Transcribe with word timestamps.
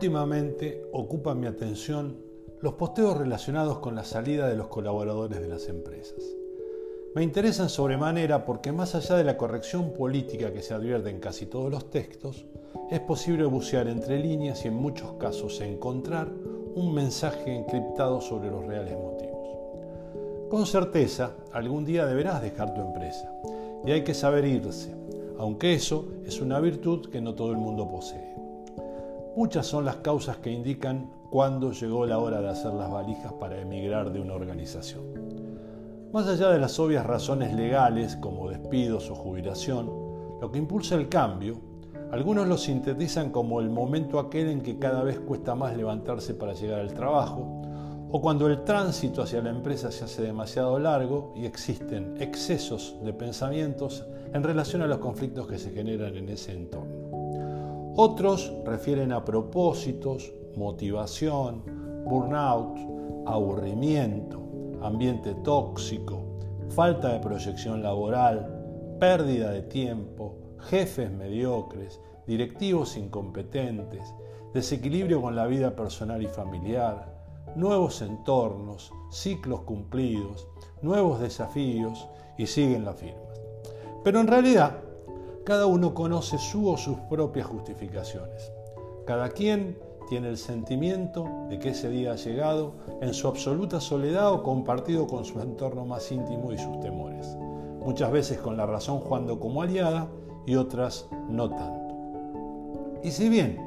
Últimamente 0.00 0.88
ocupan 0.92 1.38
mi 1.38 1.46
atención 1.46 2.16
los 2.62 2.72
posteos 2.72 3.18
relacionados 3.18 3.80
con 3.80 3.94
la 3.94 4.02
salida 4.02 4.48
de 4.48 4.56
los 4.56 4.68
colaboradores 4.68 5.42
de 5.42 5.46
las 5.46 5.68
empresas. 5.68 6.24
Me 7.14 7.22
interesan 7.22 7.68
sobremanera 7.68 8.46
porque 8.46 8.72
más 8.72 8.94
allá 8.94 9.16
de 9.16 9.24
la 9.24 9.36
corrección 9.36 9.92
política 9.92 10.54
que 10.54 10.62
se 10.62 10.72
advierte 10.72 11.10
en 11.10 11.20
casi 11.20 11.44
todos 11.44 11.70
los 11.70 11.90
textos, 11.90 12.46
es 12.90 13.00
posible 13.00 13.44
bucear 13.44 13.88
entre 13.88 14.18
líneas 14.18 14.64
y 14.64 14.68
en 14.68 14.74
muchos 14.76 15.12
casos 15.18 15.60
encontrar 15.60 16.32
un 16.74 16.94
mensaje 16.94 17.54
encriptado 17.54 18.22
sobre 18.22 18.50
los 18.50 18.64
reales 18.64 18.96
motivos. 18.96 19.50
Con 20.48 20.64
certeza, 20.64 21.36
algún 21.52 21.84
día 21.84 22.06
deberás 22.06 22.40
dejar 22.40 22.72
tu 22.72 22.80
empresa 22.80 23.30
y 23.84 23.90
hay 23.90 24.02
que 24.02 24.14
saber 24.14 24.46
irse, 24.46 24.94
aunque 25.36 25.74
eso 25.74 26.08
es 26.24 26.40
una 26.40 26.58
virtud 26.58 27.10
que 27.10 27.20
no 27.20 27.34
todo 27.34 27.50
el 27.50 27.58
mundo 27.58 27.86
posee. 27.86 28.30
Muchas 29.36 29.66
son 29.66 29.84
las 29.84 29.96
causas 29.96 30.38
que 30.38 30.50
indican 30.50 31.08
cuándo 31.30 31.70
llegó 31.70 32.04
la 32.04 32.18
hora 32.18 32.40
de 32.40 32.48
hacer 32.48 32.72
las 32.74 32.90
valijas 32.90 33.32
para 33.34 33.60
emigrar 33.60 34.12
de 34.12 34.20
una 34.20 34.34
organización. 34.34 35.04
Más 36.12 36.26
allá 36.26 36.48
de 36.48 36.58
las 36.58 36.80
obvias 36.80 37.06
razones 37.06 37.54
legales 37.54 38.16
como 38.16 38.50
despidos 38.50 39.08
o 39.08 39.14
jubilación, 39.14 39.88
lo 40.40 40.50
que 40.50 40.58
impulsa 40.58 40.96
el 40.96 41.08
cambio, 41.08 41.60
algunos 42.10 42.48
lo 42.48 42.58
sintetizan 42.58 43.30
como 43.30 43.60
el 43.60 43.70
momento 43.70 44.18
aquel 44.18 44.48
en 44.48 44.62
que 44.62 44.80
cada 44.80 45.04
vez 45.04 45.20
cuesta 45.20 45.54
más 45.54 45.76
levantarse 45.76 46.34
para 46.34 46.54
llegar 46.54 46.80
al 46.80 46.92
trabajo, 46.92 47.62
o 48.10 48.20
cuando 48.20 48.48
el 48.48 48.64
tránsito 48.64 49.22
hacia 49.22 49.40
la 49.40 49.50
empresa 49.50 49.92
se 49.92 50.04
hace 50.04 50.22
demasiado 50.22 50.80
largo 50.80 51.32
y 51.36 51.46
existen 51.46 52.16
excesos 52.18 52.96
de 53.04 53.12
pensamientos 53.12 54.04
en 54.34 54.42
relación 54.42 54.82
a 54.82 54.88
los 54.88 54.98
conflictos 54.98 55.46
que 55.46 55.58
se 55.58 55.70
generan 55.70 56.16
en 56.16 56.28
ese 56.30 56.52
entorno. 56.52 57.09
Otros 57.96 58.52
refieren 58.64 59.12
a 59.12 59.24
propósitos, 59.24 60.32
motivación, 60.56 61.62
burnout, 62.04 62.78
aburrimiento, 63.26 64.40
ambiente 64.80 65.34
tóxico, 65.42 66.22
falta 66.70 67.12
de 67.12 67.20
proyección 67.20 67.82
laboral, 67.82 68.96
pérdida 69.00 69.50
de 69.50 69.62
tiempo, 69.62 70.36
jefes 70.68 71.10
mediocres, 71.10 72.00
directivos 72.26 72.96
incompetentes, 72.96 74.14
desequilibrio 74.54 75.20
con 75.20 75.34
la 75.34 75.46
vida 75.46 75.74
personal 75.74 76.22
y 76.22 76.28
familiar, 76.28 77.20
nuevos 77.56 78.02
entornos, 78.02 78.92
ciclos 79.10 79.62
cumplidos, 79.62 80.46
nuevos 80.82 81.20
desafíos 81.20 82.06
y 82.38 82.46
siguen 82.46 82.84
las 82.84 82.96
firmas. 82.96 83.40
Pero 84.04 84.20
en 84.20 84.28
realidad, 84.28 84.78
cada 85.50 85.66
uno 85.66 85.94
conoce 85.94 86.38
su 86.38 86.70
o 86.70 86.76
sus 86.76 86.96
propias 87.08 87.48
justificaciones. 87.48 88.52
Cada 89.04 89.30
quien 89.30 89.76
tiene 90.08 90.28
el 90.28 90.36
sentimiento 90.36 91.26
de 91.48 91.58
que 91.58 91.70
ese 91.70 91.90
día 91.90 92.12
ha 92.12 92.14
llegado 92.14 92.74
en 93.00 93.12
su 93.12 93.26
absoluta 93.26 93.80
soledad 93.80 94.32
o 94.32 94.44
compartido 94.44 95.08
con 95.08 95.24
su 95.24 95.40
entorno 95.40 95.84
más 95.84 96.12
íntimo 96.12 96.52
y 96.52 96.58
sus 96.58 96.78
temores. 96.78 97.36
Muchas 97.84 98.12
veces 98.12 98.38
con 98.38 98.56
la 98.56 98.64
razón 98.64 99.00
jugando 99.00 99.40
como 99.40 99.60
aliada 99.60 100.06
y 100.46 100.54
otras 100.54 101.08
no 101.28 101.50
tanto. 101.50 103.00
Y 103.02 103.10
si 103.10 103.28
bien 103.28 103.58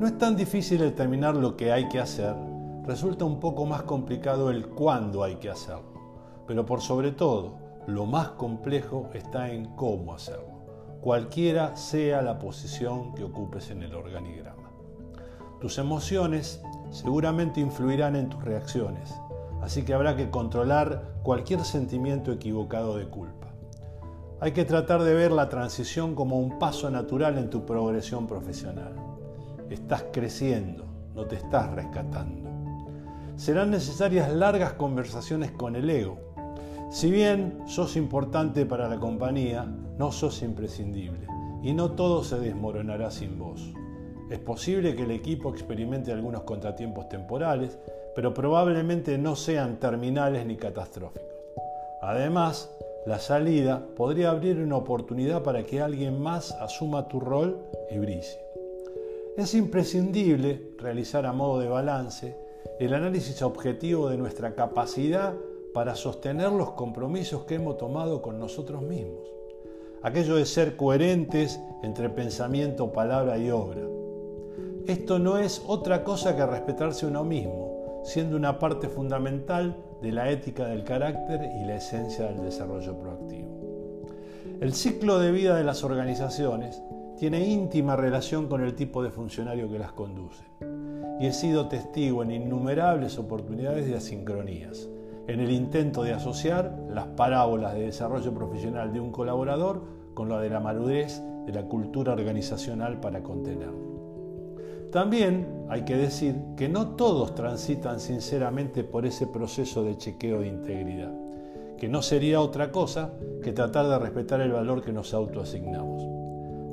no 0.00 0.08
es 0.08 0.18
tan 0.18 0.34
difícil 0.34 0.80
determinar 0.80 1.36
lo 1.36 1.56
que 1.56 1.70
hay 1.70 1.88
que 1.88 2.00
hacer, 2.00 2.34
resulta 2.82 3.24
un 3.24 3.38
poco 3.38 3.66
más 3.66 3.84
complicado 3.84 4.50
el 4.50 4.66
cuándo 4.66 5.22
hay 5.22 5.36
que 5.36 5.50
hacerlo. 5.50 5.92
Pero 6.48 6.66
por 6.66 6.80
sobre 6.80 7.12
todo, 7.12 7.52
lo 7.86 8.04
más 8.04 8.30
complejo 8.30 9.08
está 9.14 9.52
en 9.52 9.66
cómo 9.76 10.12
hacerlo 10.12 10.49
cualquiera 11.00 11.76
sea 11.76 12.20
la 12.20 12.38
posición 12.38 13.14
que 13.14 13.24
ocupes 13.24 13.70
en 13.70 13.82
el 13.82 13.94
organigrama. 13.94 14.70
Tus 15.60 15.78
emociones 15.78 16.62
seguramente 16.90 17.60
influirán 17.60 18.16
en 18.16 18.28
tus 18.28 18.42
reacciones, 18.44 19.14
así 19.62 19.82
que 19.82 19.94
habrá 19.94 20.16
que 20.16 20.30
controlar 20.30 21.14
cualquier 21.22 21.60
sentimiento 21.64 22.32
equivocado 22.32 22.96
de 22.96 23.06
culpa. 23.06 23.48
Hay 24.40 24.52
que 24.52 24.64
tratar 24.64 25.02
de 25.02 25.14
ver 25.14 25.32
la 25.32 25.48
transición 25.50 26.14
como 26.14 26.38
un 26.38 26.58
paso 26.58 26.90
natural 26.90 27.36
en 27.36 27.50
tu 27.50 27.66
progresión 27.66 28.26
profesional. 28.26 28.94
Estás 29.68 30.04
creciendo, 30.12 30.86
no 31.14 31.26
te 31.26 31.36
estás 31.36 31.70
rescatando. 31.72 32.48
Serán 33.36 33.70
necesarias 33.70 34.32
largas 34.32 34.74
conversaciones 34.74 35.50
con 35.50 35.76
el 35.76 35.88
ego. 35.88 36.29
Si 36.90 37.08
bien 37.08 37.62
sos 37.66 37.94
importante 37.94 38.66
para 38.66 38.88
la 38.88 38.98
compañía, 38.98 39.64
no 39.96 40.10
sos 40.10 40.42
imprescindible 40.42 41.24
y 41.62 41.72
no 41.72 41.92
todo 41.92 42.24
se 42.24 42.40
desmoronará 42.40 43.12
sin 43.12 43.38
vos. 43.38 43.72
Es 44.28 44.40
posible 44.40 44.96
que 44.96 45.04
el 45.04 45.12
equipo 45.12 45.50
experimente 45.50 46.10
algunos 46.10 46.42
contratiempos 46.42 47.08
temporales, 47.08 47.78
pero 48.16 48.34
probablemente 48.34 49.18
no 49.18 49.36
sean 49.36 49.78
terminales 49.78 50.44
ni 50.44 50.56
catastróficos. 50.56 51.28
Además, 52.02 52.74
la 53.06 53.20
salida 53.20 53.86
podría 53.94 54.30
abrir 54.30 54.58
una 54.58 54.76
oportunidad 54.76 55.44
para 55.44 55.62
que 55.62 55.80
alguien 55.80 56.20
más 56.20 56.50
asuma 56.52 57.06
tu 57.06 57.20
rol 57.20 57.56
y 57.88 57.98
brille. 57.98 58.36
Es 59.36 59.54
imprescindible 59.54 60.72
realizar 60.76 61.24
a 61.24 61.32
modo 61.32 61.60
de 61.60 61.68
balance 61.68 62.36
el 62.80 62.94
análisis 62.94 63.42
objetivo 63.42 64.08
de 64.08 64.16
nuestra 64.16 64.56
capacidad 64.56 65.34
para 65.72 65.94
sostener 65.94 66.50
los 66.52 66.72
compromisos 66.72 67.44
que 67.44 67.56
hemos 67.56 67.78
tomado 67.78 68.22
con 68.22 68.38
nosotros 68.38 68.82
mismos 68.82 69.30
aquello 70.02 70.36
de 70.36 70.46
ser 70.46 70.76
coherentes 70.76 71.60
entre 71.82 72.08
pensamiento, 72.08 72.92
palabra 72.92 73.38
y 73.38 73.50
obra. 73.50 73.82
Esto 74.86 75.18
no 75.18 75.38
es 75.38 75.62
otra 75.66 76.04
cosa 76.04 76.36
que 76.36 76.46
respetarse 76.46 77.06
uno 77.06 77.22
mismo, 77.22 78.00
siendo 78.04 78.36
una 78.36 78.58
parte 78.58 78.88
fundamental 78.88 79.76
de 80.00 80.12
la 80.12 80.30
ética 80.30 80.66
del 80.66 80.84
carácter 80.84 81.50
y 81.60 81.64
la 81.64 81.76
esencia 81.76 82.26
del 82.26 82.42
desarrollo 82.42 82.98
proactivo. 82.98 83.60
El 84.60 84.72
ciclo 84.72 85.18
de 85.18 85.32
vida 85.32 85.56
de 85.56 85.64
las 85.64 85.84
organizaciones 85.84 86.82
tiene 87.18 87.46
íntima 87.46 87.96
relación 87.96 88.48
con 88.48 88.62
el 88.62 88.74
tipo 88.74 89.02
de 89.02 89.10
funcionario 89.10 89.70
que 89.70 89.78
las 89.78 89.92
conduce, 89.92 90.42
y 91.20 91.26
he 91.26 91.32
sido 91.32 91.68
testigo 91.68 92.22
en 92.22 92.30
innumerables 92.30 93.18
oportunidades 93.18 93.86
de 93.86 93.96
asincronías, 93.96 94.88
en 95.26 95.40
el 95.40 95.50
intento 95.50 96.02
de 96.02 96.12
asociar 96.12 96.76
las 96.88 97.06
parábolas 97.08 97.74
de 97.74 97.82
desarrollo 97.82 98.32
profesional 98.34 98.92
de 98.92 99.00
un 99.00 99.12
colaborador 99.12 99.82
con 100.14 100.28
la 100.28 100.40
de 100.40 100.50
la 100.50 100.60
madurez 100.60 101.22
de 101.46 101.52
la 101.52 101.62
cultura 101.66 102.12
organizacional 102.12 103.00
para 103.00 103.22
contenerlo. 103.22 103.90
También 104.90 105.66
hay 105.68 105.84
que 105.84 105.96
decir 105.96 106.34
que 106.56 106.68
no 106.68 106.96
todos 106.96 107.34
transitan 107.34 108.00
sinceramente 108.00 108.82
por 108.82 109.06
ese 109.06 109.26
proceso 109.26 109.84
de 109.84 109.96
chequeo 109.96 110.40
de 110.40 110.48
integridad, 110.48 111.12
que 111.78 111.88
no 111.88 112.02
sería 112.02 112.40
otra 112.40 112.72
cosa 112.72 113.12
que 113.42 113.52
tratar 113.52 113.86
de 113.86 113.98
respetar 113.98 114.40
el 114.40 114.52
valor 114.52 114.82
que 114.82 114.92
nos 114.92 115.14
autoasignamos. 115.14 116.02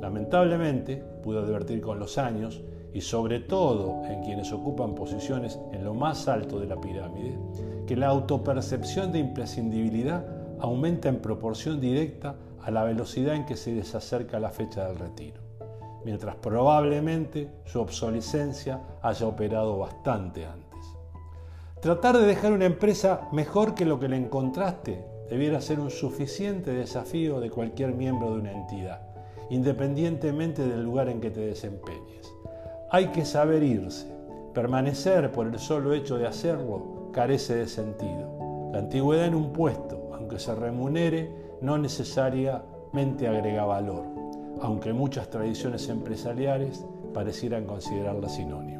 Lamentablemente, 0.00 0.96
pude 1.22 1.38
advertir 1.38 1.80
con 1.80 2.00
los 2.00 2.18
años, 2.18 2.60
y 2.92 3.00
sobre 3.00 3.40
todo 3.40 4.02
en 4.06 4.22
quienes 4.22 4.52
ocupan 4.52 4.94
posiciones 4.94 5.58
en 5.72 5.84
lo 5.84 5.94
más 5.94 6.28
alto 6.28 6.58
de 6.58 6.66
la 6.66 6.80
pirámide, 6.80 7.38
que 7.86 7.96
la 7.96 8.08
autopercepción 8.08 9.12
de 9.12 9.18
imprescindibilidad 9.18 10.26
aumenta 10.60 11.08
en 11.08 11.20
proporción 11.20 11.80
directa 11.80 12.36
a 12.62 12.70
la 12.70 12.84
velocidad 12.84 13.34
en 13.34 13.46
que 13.46 13.56
se 13.56 13.72
les 13.72 13.94
acerca 13.94 14.40
la 14.40 14.50
fecha 14.50 14.86
del 14.86 14.98
retiro, 14.98 15.40
mientras 16.04 16.36
probablemente 16.36 17.50
su 17.64 17.80
obsolescencia 17.80 18.82
haya 19.02 19.26
operado 19.26 19.78
bastante 19.78 20.44
antes. 20.44 20.68
Tratar 21.80 22.18
de 22.18 22.26
dejar 22.26 22.52
una 22.52 22.64
empresa 22.64 23.28
mejor 23.32 23.74
que 23.74 23.84
lo 23.84 24.00
que 24.00 24.08
le 24.08 24.16
encontraste 24.16 25.04
debiera 25.30 25.60
ser 25.60 25.78
un 25.78 25.90
suficiente 25.90 26.72
desafío 26.72 27.38
de 27.38 27.50
cualquier 27.50 27.94
miembro 27.94 28.32
de 28.32 28.40
una 28.40 28.52
entidad, 28.52 29.00
independientemente 29.50 30.66
del 30.66 30.82
lugar 30.82 31.08
en 31.08 31.20
que 31.20 31.30
te 31.30 31.40
desempeñes. 31.40 32.34
Hay 32.90 33.08
que 33.08 33.26
saber 33.26 33.62
irse. 33.62 34.06
Permanecer 34.54 35.30
por 35.30 35.46
el 35.46 35.58
solo 35.58 35.92
hecho 35.92 36.16
de 36.16 36.26
hacerlo 36.26 37.10
carece 37.12 37.54
de 37.54 37.66
sentido. 37.66 38.70
La 38.72 38.78
antigüedad 38.78 39.26
en 39.26 39.34
un 39.34 39.52
puesto, 39.52 40.10
aunque 40.14 40.38
se 40.38 40.54
remunere, 40.54 41.30
no 41.60 41.76
necesariamente 41.76 43.28
agrega 43.28 43.66
valor, 43.66 44.04
aunque 44.62 44.94
muchas 44.94 45.28
tradiciones 45.28 45.86
empresariales 45.90 46.86
parecieran 47.12 47.66
considerarla 47.66 48.30
sinónimo. 48.30 48.78